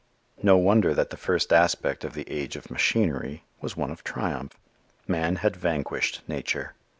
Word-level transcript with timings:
No 0.41 0.57
wonder 0.57 0.95
that 0.95 1.11
the 1.11 1.15
first 1.15 1.53
aspect 1.53 2.03
of 2.03 2.15
the 2.15 2.27
age 2.27 2.55
of 2.55 2.71
machinery 2.71 3.43
was 3.61 3.77
one 3.77 3.91
of 3.91 4.03
triumph. 4.03 4.57
Man 5.07 5.35
had 5.35 5.55
vanquished 5.55 6.23
nature. 6.27 6.73